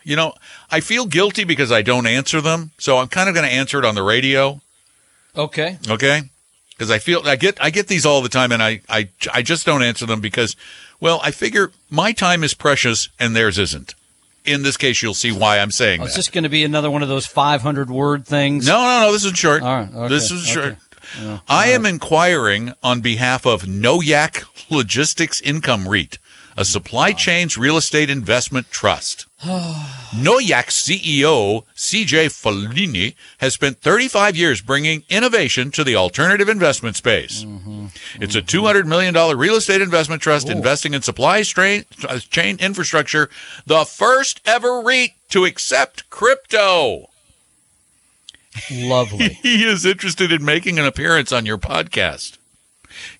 [0.05, 0.35] you know,
[0.71, 2.73] I feel guilty because I don't answer them.
[2.79, 4.61] So I'm kind of going to answer it on the radio,
[5.37, 5.79] okay.
[5.89, 6.23] okay?
[6.71, 9.43] Because I feel I get I get these all the time, and I I I
[9.43, 10.57] just don't answer them because,
[11.01, 13.95] well, I figure my time is precious and theirs isn't.
[14.45, 16.11] In this case, you'll see why I'm saying Oh, that.
[16.11, 18.67] is this going to be another one of those 500 word things?
[18.67, 19.13] No, no, no.
[19.13, 19.63] This is short.
[19.63, 20.65] All right, okay, This is short.
[20.67, 20.77] okay.
[21.49, 26.19] I am inquiring on behalf of Noyack Logistics Income REIT,
[26.57, 29.27] a supply chains real estate investment trust.
[29.43, 37.45] Noyack CEO CJ Follini has spent 35 years bringing innovation to the alternative investment space.
[38.21, 43.29] It's a $200 million real estate investment trust investing in supply strain, uh, chain infrastructure,
[43.67, 47.09] the first ever REIT to accept crypto.
[48.71, 49.29] Lovely.
[49.43, 52.37] He is interested in making an appearance on your podcast.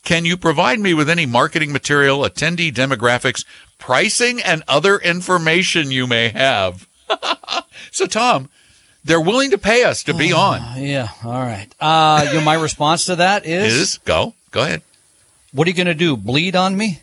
[0.05, 3.45] Can you provide me with any marketing material, attendee demographics,
[3.79, 6.87] pricing, and other information you may have?
[7.91, 8.51] so, Tom,
[9.05, 10.61] they're willing to pay us to be on.
[10.83, 11.09] yeah.
[11.25, 11.69] All right.
[11.81, 14.83] Uh, you know, my response to that is, Is go go ahead.
[15.53, 16.17] what are you going to do?
[16.17, 17.01] Bleed on me?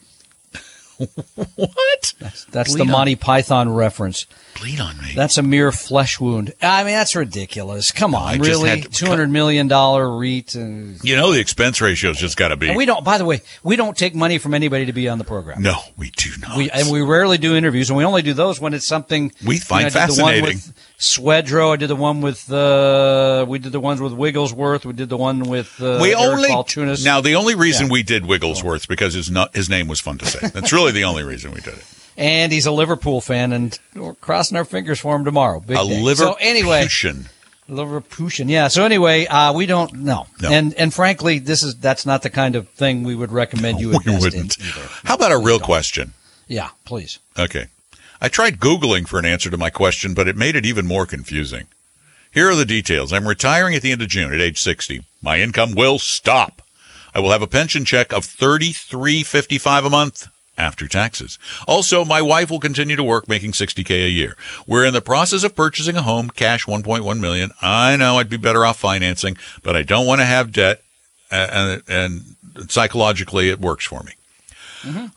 [1.56, 2.14] What?
[2.52, 4.26] That's Bleed the on- Monty Python reference.
[4.60, 5.14] Bleed on me.
[5.16, 6.54] That's a mere flesh wound.
[6.62, 7.92] I mean, that's ridiculous.
[7.92, 8.82] Come on, really?
[8.82, 10.56] Two hundred million dollar REIT.
[10.56, 12.68] And, you know the expense ratio's just got to be.
[12.68, 13.04] and we don't.
[13.06, 15.62] By the way, we don't take money from anybody to be on the program.
[15.62, 16.58] no, we do not.
[16.58, 19.58] We, and we rarely do interviews, and we only do those when it's something We
[19.60, 20.44] find you know, I did the one fascinating.
[20.58, 21.74] with Swedroe.
[21.74, 24.86] I did the one with uh, we did the ones with Wigglesworth.
[24.86, 27.06] We did the one with uh, we Eric only Balchunas.
[27.06, 27.94] now the only reason Yeah.
[27.94, 30.40] we did Wigglesworth because his not, his name was fun to say.
[30.50, 31.86] That's really the only reason we did it.
[32.18, 35.60] and he's a Liverpool fan, and we're crossing our fingers for him tomorrow.
[35.60, 36.02] Big A day.
[36.02, 36.88] liver So anyway,
[37.70, 38.50] Liverpoolian.
[38.50, 38.68] Yeah.
[38.68, 40.50] So anyway, uh, we don't know, No.
[40.50, 43.90] and and frankly, this is that's not the kind of thing we would recommend you
[43.90, 44.58] we invest wouldn't.
[44.58, 44.88] in either.
[45.06, 46.14] How about a real question?
[46.48, 47.20] Yeah, please.
[47.38, 47.68] Okay.
[48.22, 51.06] I tried Googling for an answer to my question, but it made it even more
[51.06, 51.68] confusing.
[52.32, 53.14] Here are the details.
[53.14, 55.04] I'm retiring at the end of June at age 60.
[55.22, 56.62] My income will stop.
[57.16, 60.28] I will have a pension check of $33.55 a month
[60.60, 61.40] after taxes.
[61.68, 64.36] Also, my wife will continue to work making 60k a year.
[64.68, 67.52] We're in the process of purchasing a home, cash 1.1 million.
[67.62, 70.84] I know I'd be better off financing, but I don't want to have debt
[71.32, 72.22] and, and
[72.70, 74.14] psychologically it works for me.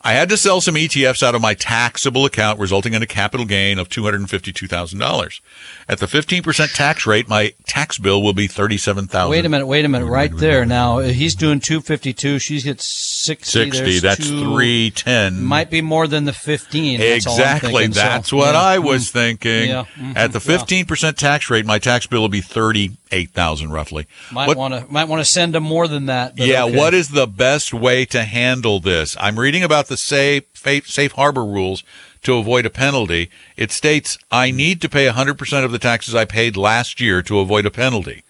[0.02, 3.46] I had to sell some ETFs out of my taxable account, resulting in a capital
[3.46, 5.40] gain of $252,000.
[5.88, 9.84] At the 15% tax rate, my tax bill will be 37000 Wait a minute, wait
[9.84, 10.64] a minute, right there.
[10.64, 12.38] Now he's doing two fifty two.
[12.38, 13.70] She's at sixty.
[13.70, 15.42] 60, There's that's two- 310.
[15.42, 16.98] Might be more than the fifteen.
[17.00, 17.72] That's all I'm Exactly.
[17.72, 17.92] thinking.
[17.94, 18.60] So, That's what yeah.
[18.60, 19.68] I was thinking.
[19.68, 19.84] Yeah.
[19.98, 20.16] Mhm.
[20.16, 24.06] At the 15% tax rate, my tax bill will be 38000 roughly.
[24.30, 26.36] Might want to might want to send him more than that.
[26.38, 26.76] yeah, okay.
[26.76, 29.16] what is the best way to handle this?
[29.20, 31.82] I'm reading about the safe, safe, harbor rules
[32.22, 33.28] to avoid a penalty.
[33.56, 37.40] It states I need to pay 100% of the taxes I paid last year to
[37.40, 38.22] avoid a penalty.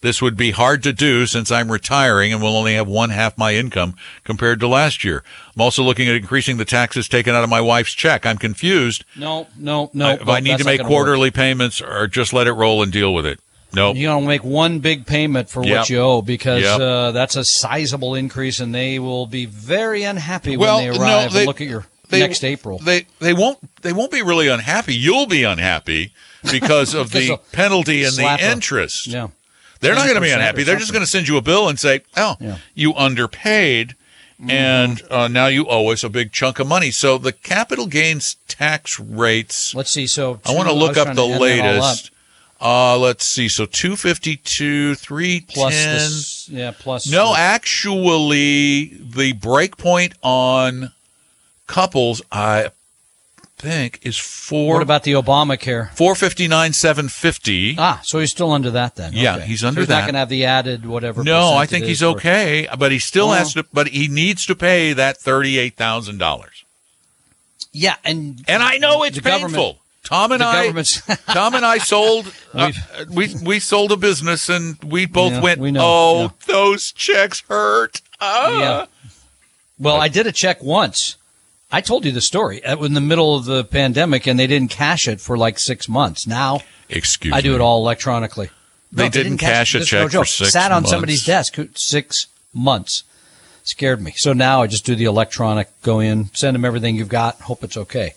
[0.00, 3.36] This would be hard to do since I'm retiring and will only have one half
[3.38, 5.24] my income compared to last year.
[5.54, 8.24] I'm also looking at increasing the taxes taken out of my wife's check.
[8.26, 9.04] I'm confused.
[9.16, 10.06] No, no, no.
[10.08, 10.96] I- if I need to make gonna work.
[10.98, 13.40] quarterly payments or just let it roll and deal with it.
[13.72, 13.96] Nope.
[13.96, 15.76] You're gonna make one big payment for Yep.
[15.78, 16.80] what you owe because Yep.
[16.80, 21.02] uh, that's a sizable increase, and they will be very unhappy Well, when they no,
[21.04, 22.78] arrive they- and look at your they- next April.
[22.78, 24.94] They they won't they won't be really unhappy.
[24.94, 26.12] You'll be unhappy
[26.50, 29.06] because of the penalty and the interest.
[29.08, 29.28] yeah.
[29.80, 30.62] They're not going to be unhappy.
[30.62, 32.56] They're just going to send you a bill and say, "Oh, Yeah.
[32.74, 33.94] you underpaid."
[34.48, 36.90] And uh, now you owe us a big chunk of money.
[36.90, 39.74] So the capital gains tax rates.
[39.74, 40.06] Let's see.
[40.06, 41.98] So I want to look up the to add that all up.
[42.60, 43.48] Uh, let's see.
[43.48, 45.94] So two fifty two, three plus ten.
[45.94, 50.92] this, yeah, plus No, the- actually, the break point on
[51.66, 52.70] couples, I
[53.58, 54.74] think, is four.
[54.74, 55.90] What about the Obamacare?
[55.94, 57.74] four fifty nine seven fifty?
[57.78, 59.12] Ah, so he's still under that then.
[59.12, 59.46] Yeah, Okay.
[59.46, 59.94] he's So under he's that.
[60.00, 61.22] not going to have the added whatever.
[61.22, 63.66] No, I think he's okay, but he still Well- has to.
[63.72, 66.64] But he needs to pay that thirty eight thousand dollars.
[67.72, 69.78] Yeah, and And I know it's painful.
[70.06, 70.70] Tom and I,
[71.32, 72.32] Tom and I sold.
[72.54, 72.72] uh,
[73.10, 75.60] we we sold a business, and we both Yeah, went.
[75.60, 76.28] we know, oh, yeah.
[76.46, 78.00] those checks hurt.
[78.20, 78.58] Ah.
[78.60, 78.86] Yeah.
[79.78, 81.16] Well, I did a check once.
[81.70, 84.46] I told you the story It was in the middle of the pandemic, and they
[84.46, 86.26] didn't cash it for like six months.
[86.26, 87.54] Now Excuse I do me.
[87.56, 88.50] it all electronically.
[88.92, 90.90] They No, didn't cash a This is check no for six Sat on months.
[90.90, 93.02] somebody's desk six months.
[93.64, 94.12] Scared me.
[94.16, 95.68] So now I just do the electronic.
[95.82, 97.40] Go in, send them everything you've got.
[97.42, 98.14] Hope it's okay.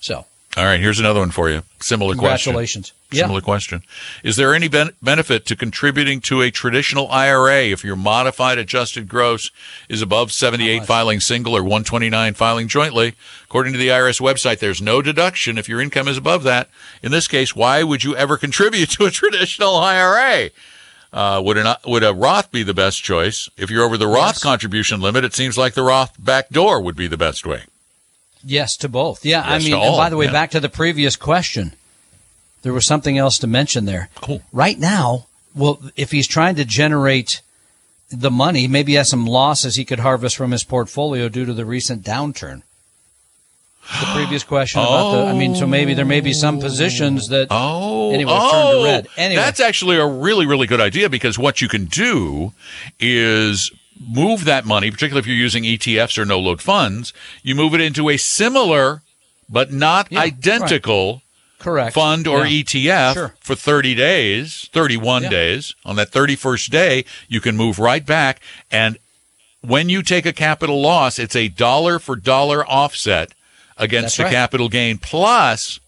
[0.00, 0.24] So
[0.56, 1.62] All right, here's another one for you.
[1.80, 2.52] Similar question.
[2.52, 2.92] congratulations.
[3.12, 3.24] Yeah.
[3.24, 3.82] Similar question.
[4.24, 9.06] Is there any ben- benefit to contributing to a traditional IRA if your modified adjusted
[9.06, 9.50] gross
[9.90, 13.14] is above 78 filing single or 129 filing jointly?
[13.44, 16.70] According to the IRS website, there's no deduction if your income is above that.
[17.02, 20.50] In this case, why would you ever contribute to a traditional IRA?
[21.12, 23.50] Uh, would, an, would a Roth be the best choice?
[23.58, 24.42] If you're over the Roth Yes.
[24.42, 27.64] contribution limit, it seems like the Roth backdoor would be the best way.
[28.46, 29.26] Yes to both.
[29.26, 30.32] Yeah, I mean, and all, by the way, yeah.
[30.32, 31.74] back to the previous question,
[32.62, 34.08] there was something else to mention there.
[34.20, 34.40] Cool.
[34.52, 37.42] Right now, well, if he's trying to generate
[38.08, 41.52] the money, maybe he has some losses he could harvest from his portfolio due to
[41.52, 42.62] the recent downturn.
[44.00, 47.30] The previous question about the, I mean, so maybe there may be some positions oh.
[47.30, 49.08] that, Oh, Anyway, oh, turn to red.
[49.16, 49.42] Anyway.
[49.42, 52.52] that's actually a really, really good idea because what you can do
[53.00, 57.74] is move that money, particularly if you're using ETFs or no load funds, you move
[57.74, 59.02] it into a similar
[59.48, 61.22] but not Yeah, identical
[61.58, 61.94] correct.
[61.94, 62.62] fund or Yeah.
[62.62, 63.34] ETF Sure.
[63.40, 65.28] for 30 days, 31 Yeah.
[65.30, 65.74] days.
[65.84, 68.40] On that 31st day, you can move right back.
[68.70, 68.98] And
[69.60, 73.32] when you take a capital loss, it's a dollar for dollar offset
[73.78, 74.32] against That's the right.
[74.32, 75.78] capital gain plus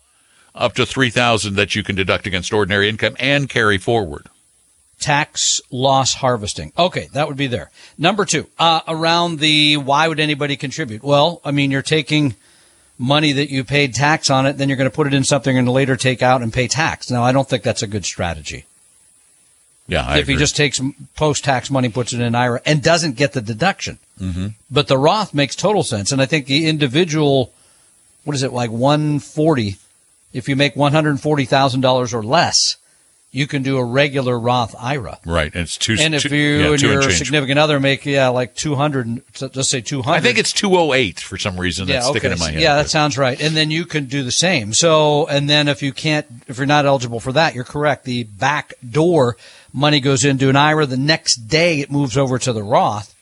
[0.55, 4.27] up to 3000 that you can deduct against ordinary income and carry forward.
[5.01, 6.73] Tax loss harvesting.
[6.79, 7.71] Okay, that would be there.
[7.97, 11.03] Number two, uh, around the why would anybody contribute?
[11.03, 12.35] Well, I mean, you're taking
[12.99, 15.57] money that you paid tax on it, then you're going to put it in something
[15.57, 17.11] and later take out and pay tax.
[17.11, 18.67] Now, I don't think that's a good strategy.
[19.87, 20.81] Yeah, I if he just takes
[21.17, 23.99] post tax money, puts it in an IRA, and doesn't get the deduction.
[24.21, 24.49] Mm-hmm.
[24.71, 27.55] But the Roth makes total sense, and I think the individual,
[28.25, 29.77] what is it like one forty?
[30.35, 32.77] If you make one hundred forty thousand dollars or less,
[33.31, 35.19] you can do a regular Roth IRA.
[35.27, 35.53] right.
[35.53, 35.97] And it's two.
[35.99, 37.19] And if two- you yeah, and your change.
[37.19, 40.19] significant other make yeah like two hundred, let's say two hundred.
[40.19, 41.87] I think it's 208 for some reason.
[41.87, 42.35] That's yeah, sticking okay.
[42.35, 42.63] in my head.
[42.63, 43.41] Yeah, that sounds right.
[43.41, 44.73] And then you can do the same.
[44.73, 48.05] So, and then if you can't, if you're not eligible for that, you're correct.
[48.05, 49.37] The back door
[49.73, 50.87] money goes into an IRA.
[50.87, 53.15] The next day it moves over to the Roth,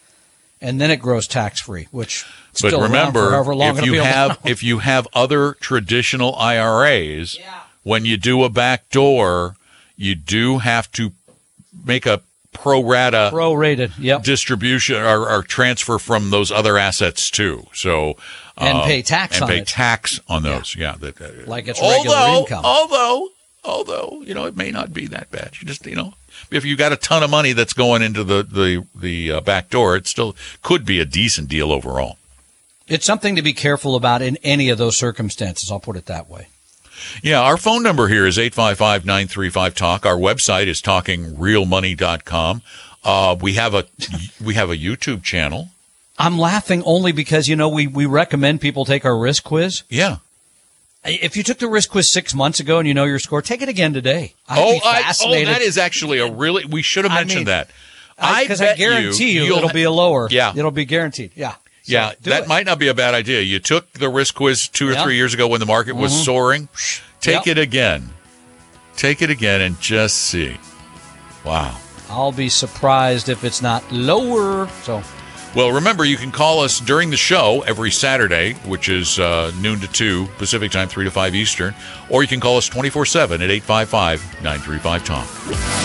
[0.61, 1.89] and then it grows tax free.
[1.91, 5.55] Which But still around for remember, however long if you have if you have other
[5.55, 7.39] traditional IRAs,
[7.83, 9.57] when you do a back door,
[9.97, 11.13] you do have to
[11.85, 12.21] make a
[12.53, 17.67] pro rata prorated, yep, distribution or, or transfer from those other assets too.
[17.75, 18.17] So
[18.57, 19.67] And uh, pay tax and on pay it.
[19.67, 20.75] tax on those.
[20.75, 22.65] Yeah, that, uh, Like it's regular although, income.
[22.65, 23.29] Although,
[23.65, 25.61] although you know, it may not be that bad.
[25.61, 26.15] You just you know,
[26.51, 29.69] if you got a ton of money that's going into the the the uh, back
[29.69, 32.17] door, it still could be a decent deal overall.
[32.89, 35.71] It's something to be careful about in any of those circumstances.
[35.73, 36.47] I'll put it that way.
[37.23, 40.07] Yeah, our phone number here is 855-935-TALK.
[40.07, 42.63] Our website is talkingrealmoney.com.
[43.05, 43.87] Uh, we have a
[44.45, 45.69] we have a YouTube channel.
[46.19, 49.83] I'm laughing only because, you know, we, we recommend people take our risk quiz.
[49.89, 50.17] Yeah.
[51.05, 53.63] If you took the risk quiz six months ago and you know your score, take
[53.63, 54.35] it again today.
[54.49, 56.65] I'd oh, I, oh, that is actually a really.
[56.65, 57.71] We should have I mentioned mean, that.
[58.19, 60.27] I because I, guarantee you, you'll it'll be a lower.
[60.31, 60.53] Yeah.
[60.57, 61.31] It'll be guaranteed.
[61.37, 61.55] Yeah.
[61.87, 62.49] So yeah, do that it.
[62.49, 63.43] might not be a bad idea.
[63.43, 65.05] You took the risk quiz two or Yeah.
[65.05, 66.25] three years ago when the market was Mhm.
[66.25, 66.69] soaring.
[67.21, 67.57] Take Yep.
[67.57, 68.11] it again.
[68.97, 70.57] Take it again and just see.
[71.45, 71.77] Wow.
[72.11, 74.69] I'll be surprised if it's not lower.
[74.85, 75.03] So
[75.55, 79.81] Well, remember, you can call us during the show every Saturday, which is uh, noon
[79.81, 81.75] to 2 Pacific time, 3 to 5 Eastern,
[82.11, 85.27] or you can call us 24 7 at 855 935 Tom.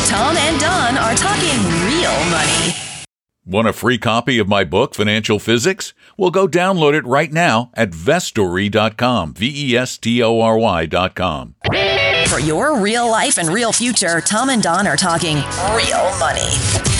[0.07, 2.75] Tom and Don are talking real money.
[3.43, 5.93] Want a free copy of my book, Financial Physics?
[6.15, 9.33] Well, go download it right now at vestory.com.
[9.33, 11.55] V E S T O R Y.com.
[12.27, 15.37] For your real life and real future, Tom and Don are talking
[15.73, 16.90] real money.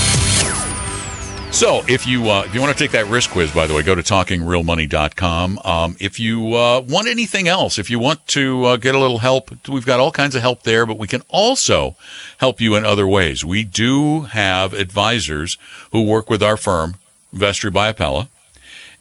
[1.51, 3.83] So, if you uh, if you want to take that risk quiz, by the way,
[3.83, 5.59] go to talkingrealmoney.com.
[5.63, 9.19] Um, if you uh, want anything else, if you want to uh, get a little
[9.19, 11.97] help, we've got all kinds of help there, but we can also
[12.37, 13.45] help you in other ways.
[13.45, 15.57] We do have advisors
[15.91, 16.95] who work with our firm,
[17.35, 18.29] Vestory by Apella,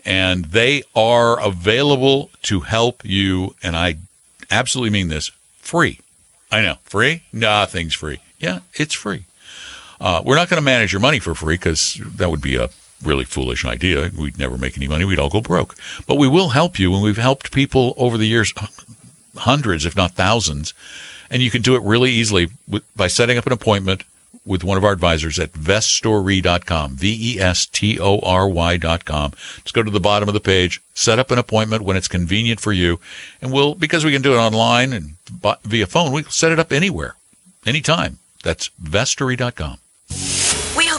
[0.05, 3.55] and they are available to help you.
[3.63, 3.97] And I
[4.51, 6.01] absolutely mean this free.
[6.51, 7.23] I know, free?
[7.33, 8.19] Nothing's free.
[8.39, 9.25] Yeah, it's free.
[10.01, 12.71] Uh, we're not going to manage your money for free because that would be a
[13.03, 14.11] really foolish idea.
[14.17, 15.05] We'd never make any money.
[15.05, 15.75] We'd all go broke.
[16.07, 18.53] But we will help you, and we've helped people over the years,
[19.37, 20.75] hundreds, if not thousands.
[21.31, 24.05] And you can do it really easily with, by setting up an appointment
[24.45, 29.33] with one of our advisors at vestory.com, V-E-S-T-O-R-Y.com.
[29.63, 32.59] Just go to the bottom of the page, set up an appointment when it's convenient
[32.59, 32.99] for you,
[33.43, 35.17] and we'll, because we can do it online and
[35.65, 37.17] via phone, we can set it up anywhere,
[37.67, 38.19] anytime.
[38.43, 39.79] That's vestory.com.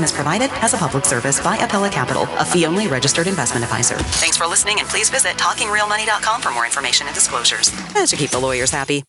[0.00, 3.96] is provided as a public service by Apella Capital, a fee-only registered investment advisor.
[4.22, 7.70] Thanks for listening, and please visit talkingrealmoney.com for more information and disclosures.
[7.92, 9.00] That should keep the lawyers happy.